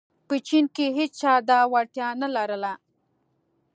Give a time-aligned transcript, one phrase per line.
[0.27, 2.73] په چین کې هېچا دا وړتیا نه لرله.